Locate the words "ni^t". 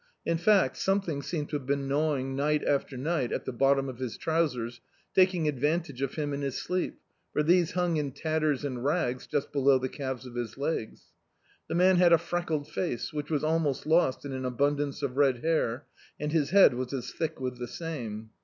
2.35-2.65, 2.97-3.31